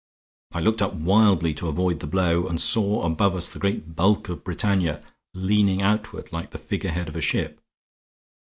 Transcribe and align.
I 0.55 0.61
looked 0.61 0.81
up 0.81 0.95
wildly 0.95 1.53
to 1.53 1.67
avoid 1.67 1.99
the 1.99 2.07
blow, 2.07 2.47
and 2.47 2.59
saw 2.59 3.03
above 3.05 3.35
us 3.35 3.51
the 3.51 3.59
great 3.59 3.95
bulk 3.95 4.29
of 4.29 4.43
Britannia 4.43 5.05
leaning 5.35 5.83
outward 5.83 6.33
like 6.33 6.49
the 6.49 6.57
figurehead 6.57 7.07
of 7.07 7.15
a 7.15 7.21
ship. 7.21 7.61